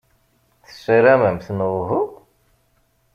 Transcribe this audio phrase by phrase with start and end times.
[0.65, 2.03] Tessaramemt, neɣ uhu?